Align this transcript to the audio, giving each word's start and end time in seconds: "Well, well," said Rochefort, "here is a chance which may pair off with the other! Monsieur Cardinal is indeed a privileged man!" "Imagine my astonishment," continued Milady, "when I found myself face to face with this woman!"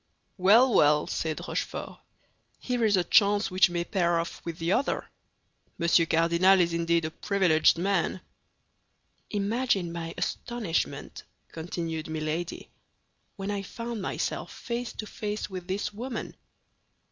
"Well, 0.39 0.73
well," 0.73 1.05
said 1.05 1.41
Rochefort, 1.47 1.99
"here 2.57 2.83
is 2.85 2.97
a 2.97 3.03
chance 3.03 3.51
which 3.51 3.69
may 3.69 3.83
pair 3.83 4.19
off 4.19 4.43
with 4.43 4.57
the 4.57 4.71
other! 4.71 5.07
Monsieur 5.77 6.07
Cardinal 6.07 6.59
is 6.59 6.73
indeed 6.73 7.05
a 7.05 7.11
privileged 7.11 7.77
man!" 7.77 8.19
"Imagine 9.29 9.91
my 9.91 10.15
astonishment," 10.17 11.21
continued 11.51 12.07
Milady, 12.07 12.67
"when 13.35 13.51
I 13.51 13.61
found 13.61 14.01
myself 14.01 14.51
face 14.51 14.91
to 14.93 15.05
face 15.05 15.51
with 15.51 15.67
this 15.67 15.93
woman!" 15.93 16.35